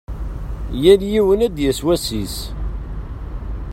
[0.83, 2.35] Yal yiwen ad d-yas wass-is.